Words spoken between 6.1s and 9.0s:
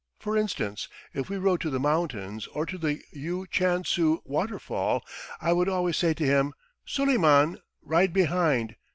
to him, 'Suleiman, ride behind!